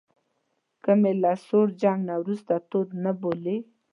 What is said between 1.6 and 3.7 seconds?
جنګ وروسته تود نه بولئ.